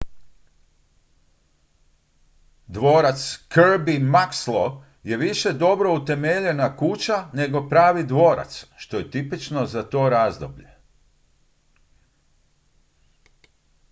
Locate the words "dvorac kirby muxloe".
2.75-4.75